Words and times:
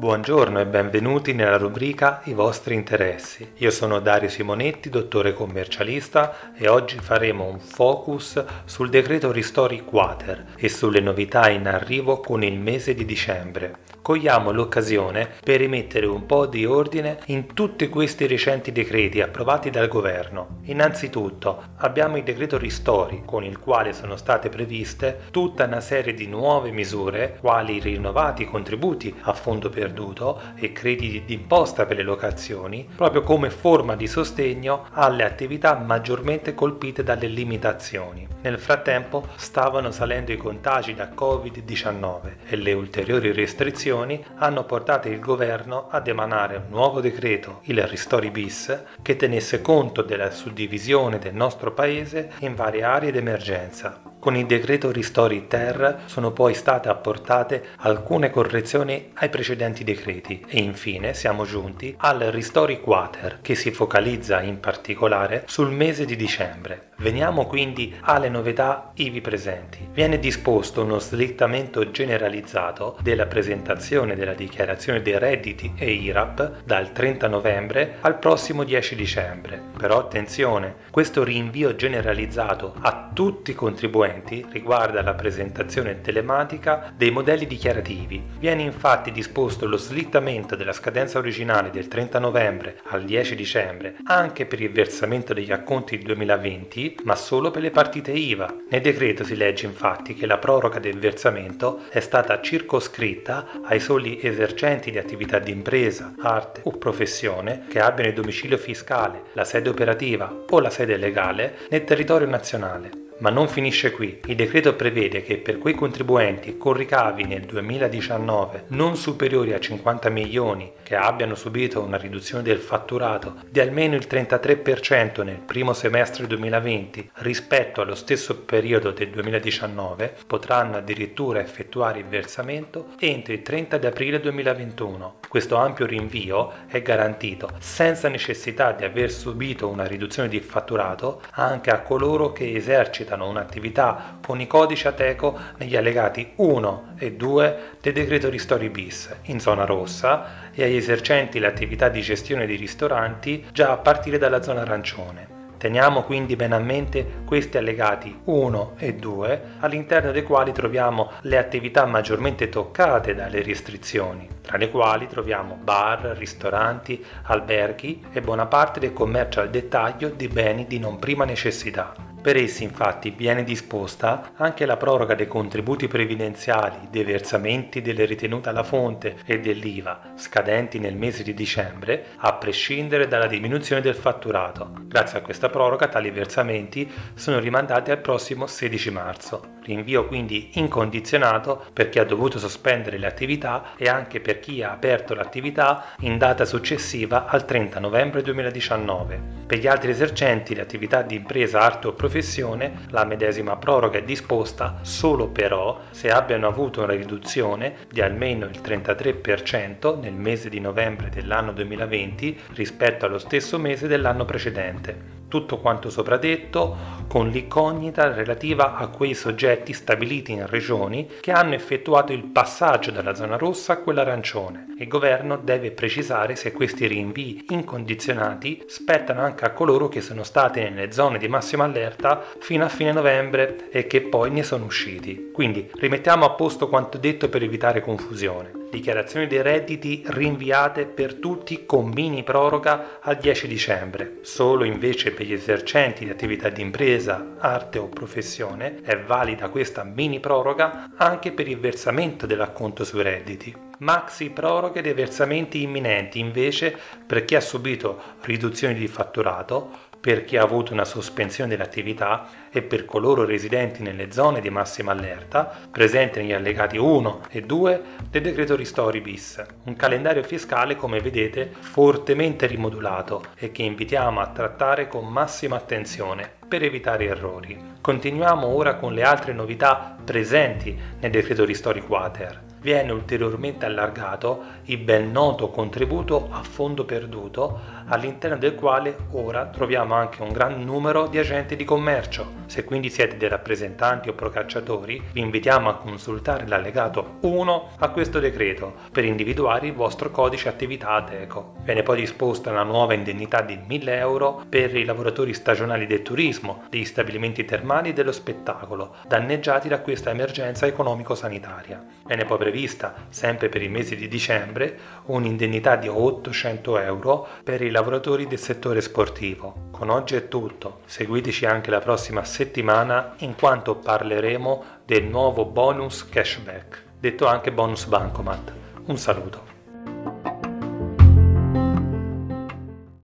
Buongiorno 0.00 0.60
e 0.60 0.64
benvenuti 0.64 1.34
nella 1.34 1.58
rubrica 1.58 2.22
I 2.24 2.32
vostri 2.32 2.74
interessi. 2.74 3.52
Io 3.56 3.70
sono 3.70 4.00
Dario 4.00 4.30
Simonetti, 4.30 4.88
dottore 4.88 5.34
commercialista 5.34 6.54
e 6.54 6.68
oggi 6.68 6.96
faremo 6.98 7.44
un 7.44 7.60
focus 7.60 8.42
sul 8.64 8.88
decreto 8.88 9.30
Ristori 9.30 9.84
Quater 9.84 10.54
e 10.56 10.70
sulle 10.70 11.00
novità 11.00 11.50
in 11.50 11.68
arrivo 11.68 12.20
con 12.20 12.42
il 12.42 12.58
mese 12.58 12.94
di 12.94 13.04
dicembre. 13.04 13.76
Cogliamo 14.00 14.50
l'occasione 14.50 15.28
per 15.44 15.58
rimettere 15.58 16.06
un 16.06 16.24
po' 16.24 16.46
di 16.46 16.64
ordine 16.64 17.18
in 17.26 17.52
tutti 17.52 17.88
questi 17.88 18.26
recenti 18.26 18.72
decreti 18.72 19.20
approvati 19.20 19.68
dal 19.70 19.88
governo. 19.88 20.60
Innanzitutto 20.64 21.62
abbiamo 21.76 22.16
il 22.16 22.22
decreto 22.22 22.56
Ristori 22.56 23.22
con 23.26 23.44
il 23.44 23.58
quale 23.58 23.92
sono 23.92 24.16
state 24.16 24.48
previste 24.48 25.24
tutta 25.30 25.64
una 25.64 25.80
serie 25.80 26.14
di 26.14 26.26
nuove 26.26 26.70
misure 26.70 27.36
quali 27.40 27.76
i 27.76 27.80
rinnovati 27.80 28.46
contributi 28.46 29.14
a 29.22 29.34
fondo 29.34 29.68
per 29.68 29.88
perduto 29.90 30.40
e 30.56 30.72
crediti 30.72 31.24
d'imposta 31.24 31.86
per 31.86 31.96
le 31.96 32.02
locazioni, 32.02 32.86
proprio 32.94 33.22
come 33.22 33.50
forma 33.50 33.96
di 33.96 34.06
sostegno 34.06 34.86
alle 34.92 35.24
attività 35.24 35.74
maggiormente 35.74 36.54
colpite 36.54 37.02
dalle 37.02 37.26
limitazioni. 37.26 38.26
Nel 38.42 38.58
frattempo 38.58 39.28
stavano 39.36 39.90
salendo 39.90 40.32
i 40.32 40.38
contagi 40.38 40.94
da 40.94 41.10
Covid-19 41.14 42.36
e 42.48 42.56
le 42.56 42.72
ulteriori 42.72 43.32
restrizioni 43.32 44.24
hanno 44.36 44.64
portato 44.64 45.08
il 45.08 45.20
governo 45.20 45.88
ad 45.90 46.08
emanare 46.08 46.56
un 46.56 46.70
nuovo 46.70 47.00
decreto, 47.00 47.60
il 47.64 47.86
Ristori 47.86 48.30
bis, 48.30 48.84
che 49.02 49.16
tenesse 49.16 49.60
conto 49.60 50.00
della 50.00 50.30
suddivisione 50.30 51.18
del 51.18 51.34
nostro 51.34 51.72
paese 51.72 52.32
in 52.38 52.54
varie 52.54 52.82
aree 52.82 53.12
d'emergenza. 53.12 54.09
Con 54.20 54.36
il 54.36 54.44
decreto 54.44 54.92
Ristori 54.92 55.46
Ter 55.46 56.02
sono 56.04 56.30
poi 56.30 56.52
state 56.52 56.90
apportate 56.90 57.68
alcune 57.76 58.28
correzioni 58.28 59.12
ai 59.14 59.30
precedenti 59.30 59.82
decreti 59.82 60.44
e 60.46 60.60
infine 60.60 61.14
siamo 61.14 61.46
giunti 61.46 61.94
al 61.96 62.18
Ristori 62.18 62.82
Quater 62.82 63.38
che 63.40 63.54
si 63.54 63.70
focalizza 63.70 64.42
in 64.42 64.60
particolare 64.60 65.44
sul 65.46 65.70
mese 65.70 66.04
di 66.04 66.16
dicembre. 66.16 66.88
Veniamo 66.98 67.46
quindi 67.46 67.96
alle 68.02 68.28
novità 68.28 68.90
ivi 68.96 69.22
presenti. 69.22 69.88
Viene 69.90 70.18
disposto 70.18 70.82
uno 70.82 70.98
slittamento 70.98 71.90
generalizzato 71.90 72.98
della 73.00 73.24
presentazione 73.24 74.16
della 74.16 74.34
dichiarazione 74.34 75.00
dei 75.00 75.18
redditi 75.18 75.72
e 75.78 75.92
IRAP 75.92 76.64
dal 76.64 76.92
30 76.92 77.26
novembre 77.26 77.96
al 78.00 78.18
prossimo 78.18 78.64
10 78.64 78.94
dicembre. 78.96 79.62
Però 79.78 79.98
attenzione, 79.98 80.74
questo 80.90 81.24
rinvio 81.24 81.74
generalizzato 81.74 82.74
a 82.82 83.08
tutti 83.14 83.52
i 83.52 83.54
contribuenti 83.54 84.08
seguenti 84.10 84.44
riguarda 84.50 85.02
la 85.02 85.14
presentazione 85.14 86.00
telematica 86.00 86.92
dei 86.96 87.10
modelli 87.10 87.46
dichiarativi. 87.46 88.22
Viene 88.38 88.62
infatti 88.62 89.12
disposto 89.12 89.66
lo 89.66 89.76
slittamento 89.76 90.56
della 90.56 90.72
scadenza 90.72 91.18
originale 91.18 91.70
del 91.70 91.88
30 91.88 92.18
novembre 92.18 92.80
al 92.88 93.04
10 93.04 93.34
dicembre 93.34 93.96
anche 94.04 94.46
per 94.46 94.60
il 94.60 94.72
versamento 94.72 95.32
degli 95.32 95.52
acconti 95.52 95.98
2020, 95.98 96.96
ma 97.04 97.14
solo 97.14 97.50
per 97.50 97.62
le 97.62 97.70
partite 97.70 98.10
IVA. 98.10 98.54
Nel 98.68 98.80
decreto 98.80 99.24
si 99.24 99.36
legge 99.36 99.66
infatti 99.66 100.14
che 100.14 100.26
la 100.26 100.38
proroga 100.38 100.78
del 100.78 100.98
versamento 100.98 101.82
è 101.90 102.00
stata 102.00 102.40
circoscritta 102.40 103.60
ai 103.64 103.80
soli 103.80 104.20
esercenti 104.20 104.90
di 104.90 104.98
attività 104.98 105.38
di 105.38 105.52
impresa, 105.52 106.14
arte 106.20 106.62
o 106.64 106.72
professione 106.72 107.66
che 107.68 107.80
abbiano 107.80 108.10
il 108.10 108.16
domicilio 108.16 108.58
fiscale, 108.58 109.24
la 109.34 109.44
sede 109.44 109.68
operativa 109.68 110.44
o 110.48 110.60
la 110.60 110.70
sede 110.70 110.96
legale 110.96 111.58
nel 111.68 111.84
territorio 111.84 112.28
nazionale. 112.28 113.09
Ma 113.20 113.28
non 113.28 113.48
finisce 113.48 113.90
qui. 113.90 114.18
Il 114.26 114.36
decreto 114.36 114.74
prevede 114.74 115.22
che 115.22 115.36
per 115.36 115.58
quei 115.58 115.74
contribuenti 115.74 116.56
con 116.56 116.72
ricavi 116.72 117.24
nel 117.24 117.42
2019 117.42 118.64
non 118.68 118.96
superiori 118.96 119.52
a 119.52 119.60
50 119.60 120.08
milioni 120.08 120.72
che 120.82 120.96
abbiano 120.96 121.34
subito 121.34 121.82
una 121.82 121.98
riduzione 121.98 122.42
del 122.42 122.58
fatturato 122.58 123.34
di 123.46 123.60
almeno 123.60 123.94
il 123.94 124.06
33% 124.08 125.22
nel 125.22 125.36
primo 125.36 125.74
semestre 125.74 126.26
2020 126.26 127.10
rispetto 127.16 127.82
allo 127.82 127.94
stesso 127.94 128.38
periodo 128.38 128.90
del 128.90 129.10
2019 129.10 130.14
potranno 130.26 130.78
addirittura 130.78 131.40
effettuare 131.40 131.98
il 131.98 132.06
versamento 132.06 132.94
entro 132.98 133.34
il 133.34 133.42
30 133.42 133.76
aprile 133.86 134.18
2021. 134.18 135.16
Questo 135.28 135.56
ampio 135.56 135.84
rinvio 135.84 136.52
è 136.68 136.80
garantito 136.80 137.50
senza 137.58 138.08
necessità 138.08 138.72
di 138.72 138.84
aver 138.84 139.10
subito 139.10 139.68
una 139.68 139.84
riduzione 139.84 140.30
di 140.30 140.40
fatturato 140.40 141.20
anche 141.32 141.68
a 141.68 141.80
coloro 141.80 142.32
che 142.32 142.54
esercitano 142.54 143.08
esercitano 143.10 143.28
un'attività 143.28 144.18
codici 144.46 144.86
ATECO 144.86 145.38
negli 145.58 145.76
allegati 145.76 146.32
1 146.36 146.94
e 146.98 147.12
2 147.12 147.58
del 147.80 147.92
decreto 147.92 148.28
Ristori 148.28 148.68
bis 148.68 149.14
in 149.24 149.40
zona 149.40 149.64
rossa 149.64 150.50
e 150.52 150.62
agli 150.64 150.76
esercenti 150.76 151.38
l'attività 151.38 151.88
di 151.88 152.00
gestione 152.00 152.46
di 152.46 152.56
ristoranti 152.56 153.46
già 153.52 153.72
a 153.72 153.76
partire 153.76 154.18
dalla 154.18 154.42
zona 154.42 154.62
arancione. 154.62 155.38
Teniamo 155.58 156.04
quindi 156.04 156.36
bene 156.36 156.54
a 156.54 156.58
mente 156.58 157.04
questi 157.26 157.58
allegati 157.58 158.18
1 158.24 158.74
e 158.78 158.94
2 158.94 159.42
all'interno 159.58 160.10
dei 160.10 160.22
quali 160.22 160.52
troviamo 160.52 161.10
le 161.22 161.36
attività 161.36 161.84
maggiormente 161.84 162.48
toccate 162.48 163.14
dalle 163.14 163.42
restrizioni, 163.42 164.26
tra 164.40 164.56
le 164.56 164.70
quali 164.70 165.06
troviamo 165.06 165.58
bar, 165.62 166.14
ristoranti, 166.16 167.04
alberghi 167.24 168.06
e 168.12 168.20
buona 168.20 168.46
parte 168.46 168.80
del 168.80 168.92
commercio 168.92 169.40
al 169.40 169.50
dettaglio 169.50 170.08
di 170.08 170.28
beni 170.28 170.66
di 170.66 170.78
non 170.78 170.98
prima 170.98 171.24
necessità. 171.24 172.08
Per 172.20 172.36
essi 172.36 172.64
infatti 172.64 173.10
viene 173.10 173.44
disposta 173.44 174.32
anche 174.36 174.66
la 174.66 174.76
proroga 174.76 175.14
dei 175.14 175.26
contributi 175.26 175.88
previdenziali, 175.88 176.88
dei 176.90 177.02
versamenti 177.02 177.80
delle 177.80 178.04
ritenute 178.04 178.50
alla 178.50 178.62
fonte 178.62 179.16
e 179.24 179.40
dell'IVA 179.40 180.12
scadenti 180.16 180.78
nel 180.78 180.96
mese 180.96 181.22
di 181.22 181.32
dicembre, 181.32 182.08
a 182.18 182.34
prescindere 182.34 183.08
dalla 183.08 183.26
diminuzione 183.26 183.80
del 183.80 183.94
fatturato. 183.94 184.70
Grazie 184.82 185.20
a 185.20 185.22
questa 185.22 185.48
proroga 185.48 185.88
tali 185.88 186.10
versamenti 186.10 186.90
sono 187.14 187.38
rimandati 187.38 187.90
al 187.90 188.00
prossimo 188.00 188.46
16 188.46 188.90
marzo. 188.90 189.58
Rinvio 189.62 190.06
quindi 190.06 190.50
incondizionato 190.54 191.64
per 191.72 191.88
chi 191.88 191.98
ha 191.98 192.04
dovuto 192.04 192.38
sospendere 192.38 192.98
le 192.98 193.06
attività 193.06 193.76
e 193.76 193.88
anche 193.88 194.20
per 194.20 194.40
chi 194.40 194.62
ha 194.62 194.72
aperto 194.72 195.14
l'attività 195.14 195.94
in 196.00 196.18
data 196.18 196.44
successiva 196.44 197.26
al 197.26 197.44
30 197.44 197.78
novembre 197.80 198.22
2019. 198.22 199.38
Per 199.46 199.58
gli 199.58 199.66
altri 199.66 199.90
esercenti 199.90 200.54
le 200.54 200.62
attività 200.62 201.02
di 201.02 201.16
impresa, 201.16 201.60
arte 201.60 201.88
o 201.88 201.92
professione, 201.92 202.86
la 202.90 203.04
medesima 203.04 203.56
proroga 203.56 203.98
è 203.98 204.02
disposta 204.02 204.78
solo 204.82 205.28
però 205.28 205.80
se 205.90 206.10
abbiano 206.10 206.46
avuto 206.46 206.82
una 206.82 206.94
riduzione 206.94 207.74
di 207.90 208.00
almeno 208.00 208.46
il 208.46 208.60
33% 208.62 210.00
nel 210.00 210.14
mese 210.14 210.48
di 210.48 210.60
novembre 210.60 211.08
dell'anno 211.10 211.52
2020 211.52 212.40
rispetto 212.54 213.06
allo 213.06 213.18
stesso 213.18 213.58
mese 213.58 213.86
dell'anno 213.86 214.24
precedente 214.24 215.19
tutto 215.30 215.58
quanto 215.58 215.88
sopra 215.90 216.16
detto 216.16 216.98
con 217.06 217.28
l'incognita 217.28 218.12
relativa 218.12 218.74
a 218.74 218.88
quei 218.88 219.14
soggetti 219.14 219.72
stabiliti 219.72 220.32
in 220.32 220.46
regioni 220.46 221.08
che 221.20 221.30
hanno 221.32 221.54
effettuato 221.54 222.12
il 222.12 222.24
passaggio 222.24 222.90
dalla 222.90 223.14
zona 223.14 223.36
rossa 223.36 223.74
a 223.74 223.76
quella 223.78 224.02
arancione. 224.02 224.74
Il 224.78 224.88
governo 224.88 225.36
deve 225.36 225.70
precisare 225.70 226.34
se 226.34 226.52
questi 226.52 226.86
rinvii 226.86 227.46
incondizionati 227.50 228.64
spettano 228.66 229.22
anche 229.22 229.44
a 229.44 229.52
coloro 229.52 229.88
che 229.88 230.00
sono 230.00 230.24
stati 230.24 230.60
nelle 230.60 230.92
zone 230.92 231.18
di 231.18 231.28
massima 231.28 231.64
allerta 231.64 232.22
fino 232.40 232.64
a 232.64 232.68
fine 232.68 232.92
novembre 232.92 233.70
e 233.70 233.86
che 233.86 234.00
poi 234.00 234.30
ne 234.30 234.42
sono 234.42 234.64
usciti. 234.64 235.30
Quindi 235.32 235.70
rimettiamo 235.72 236.24
a 236.24 236.30
posto 236.30 236.68
quanto 236.68 236.98
detto 236.98 237.28
per 237.28 237.42
evitare 237.42 237.80
confusione 237.80 238.59
dichiarazioni 238.70 239.26
dei 239.26 239.42
redditi 239.42 240.02
rinviate 240.06 240.86
per 240.86 241.14
tutti 241.14 241.66
con 241.66 241.90
mini 241.92 242.22
proroga 242.22 243.00
al 243.00 243.16
10 243.16 243.46
dicembre. 243.46 244.18
Solo 244.22 244.64
invece 244.64 245.12
per 245.12 245.26
gli 245.26 245.32
esercenti 245.32 246.04
di 246.04 246.10
attività 246.10 246.48
di 246.48 246.62
impresa, 246.62 247.34
arte 247.38 247.78
o 247.78 247.88
professione 247.88 248.80
è 248.82 248.98
valida 248.98 249.48
questa 249.48 249.84
mini 249.84 250.20
proroga 250.20 250.92
anche 250.96 251.32
per 251.32 251.48
il 251.48 251.58
versamento 251.58 252.26
dell'acconto 252.26 252.84
sui 252.84 253.02
redditi. 253.02 253.54
Maxi 253.78 254.30
proroghe 254.30 254.82
dei 254.82 254.92
versamenti 254.92 255.62
imminenti 255.62 256.18
invece 256.18 256.76
per 257.06 257.24
chi 257.24 257.34
ha 257.34 257.40
subito 257.40 258.00
riduzioni 258.22 258.74
di 258.74 258.86
fatturato 258.86 259.88
per 260.00 260.24
chi 260.24 260.36
ha 260.38 260.42
avuto 260.42 260.72
una 260.72 260.84
sospensione 260.84 261.50
dell'attività 261.50 262.26
e 262.50 262.62
per 262.62 262.86
coloro 262.86 263.24
residenti 263.24 263.82
nelle 263.82 264.10
zone 264.10 264.40
di 264.40 264.48
massima 264.48 264.92
allerta, 264.92 265.54
presente 265.70 266.20
negli 266.20 266.32
allegati 266.32 266.78
1 266.78 267.20
e 267.28 267.42
2 267.42 267.82
del 268.08 268.22
decreto 268.22 268.56
Ristori 268.56 269.00
bis. 269.00 269.44
Un 269.64 269.76
calendario 269.76 270.22
fiscale, 270.22 270.74
come 270.74 271.00
vedete, 271.00 271.52
fortemente 271.58 272.46
rimodulato 272.46 273.24
e 273.36 273.52
che 273.52 273.62
invitiamo 273.62 274.20
a 274.20 274.28
trattare 274.28 274.88
con 274.88 275.06
massima 275.06 275.56
attenzione 275.56 276.39
per 276.50 276.64
evitare 276.64 277.04
errori. 277.04 277.56
Continuiamo 277.80 278.48
ora 278.48 278.74
con 278.74 278.92
le 278.92 279.04
altre 279.04 279.32
novità 279.32 279.96
presenti 280.04 280.76
nel 280.98 281.12
decreto 281.12 281.44
Ristori 281.44 281.80
Quater 281.80 282.48
viene 282.60 282.92
ulteriormente 282.92 283.64
allargato 283.64 284.42
il 284.64 284.78
ben 284.78 285.10
noto 285.10 285.48
contributo 285.48 286.28
a 286.30 286.42
fondo 286.42 286.84
perduto 286.84 287.78
all'interno 287.86 288.36
del 288.36 288.54
quale 288.54 288.96
ora 289.12 289.46
troviamo 289.46 289.94
anche 289.94 290.22
un 290.22 290.32
gran 290.32 290.62
numero 290.62 291.06
di 291.06 291.18
agenti 291.18 291.56
di 291.56 291.64
commercio 291.64 292.38
Se 292.50 292.64
quindi 292.64 292.90
siete 292.90 293.16
dei 293.16 293.28
rappresentanti 293.28 294.08
o 294.08 294.12
procacciatori, 294.12 295.00
vi 295.12 295.20
invitiamo 295.20 295.68
a 295.68 295.76
consultare 295.76 296.48
l'allegato 296.48 297.18
1 297.20 297.68
a 297.78 297.88
questo 297.90 298.18
decreto 298.18 298.74
per 298.90 299.04
individuare 299.04 299.68
il 299.68 299.72
vostro 299.72 300.10
codice 300.10 300.48
attività 300.48 300.90
ATECO. 300.90 301.54
Viene 301.62 301.84
poi 301.84 302.00
disposta 302.00 302.50
una 302.50 302.64
nuova 302.64 302.94
indennità 302.94 303.40
di 303.40 303.56
1000 303.64 303.96
euro 303.96 304.42
per 304.48 304.74
i 304.74 304.84
lavoratori 304.84 305.32
stagionali 305.32 305.86
del 305.86 306.02
turismo, 306.02 306.39
degli 306.68 306.84
stabilimenti 306.84 307.44
termali 307.44 307.90
e 307.90 307.92
dello 307.92 308.12
spettacolo, 308.12 308.96
danneggiati 309.06 309.68
da 309.68 309.80
questa 309.80 310.10
emergenza 310.10 310.66
economico-sanitaria. 310.66 311.84
Viene 312.06 312.24
poi 312.24 312.38
prevista, 312.38 312.94
sempre 313.08 313.48
per 313.48 313.62
i 313.62 313.68
mesi 313.68 313.96
di 313.96 314.08
dicembre, 314.08 314.78
un'indennità 315.06 315.76
di 315.76 315.88
800 315.88 316.78
euro 316.78 317.26
per 317.44 317.62
i 317.62 317.70
lavoratori 317.70 318.26
del 318.26 318.38
settore 318.38 318.80
sportivo. 318.80 319.68
Con 319.70 319.90
oggi 319.90 320.16
è 320.16 320.28
tutto, 320.28 320.80
seguiteci 320.86 321.46
anche 321.46 321.70
la 321.70 321.80
prossima 321.80 322.24
settimana 322.24 323.14
in 323.18 323.34
quanto 323.34 323.76
parleremo 323.76 324.64
del 324.84 325.04
nuovo 325.04 325.44
bonus 325.44 326.08
cashback, 326.08 326.82
detto 326.98 327.26
anche 327.26 327.52
bonus 327.52 327.84
bancomat. 327.86 328.52
Un 328.86 328.96
saluto. 328.96 329.49